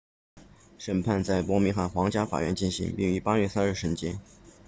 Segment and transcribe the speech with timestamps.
[0.79, 4.17] 审判在伯明翰皇家法院进行并于8月3日审结